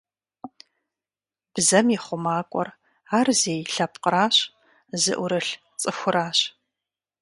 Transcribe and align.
Бзэм 1.53 1.87
и 1.95 1.97
хъумакӀуэр 2.03 2.69
ар 3.17 3.27
зей 3.41 3.61
лъэпкъыращ, 3.73 4.35
зыӀурылъ 5.01 5.49
цӀыхуращ. 5.81 6.39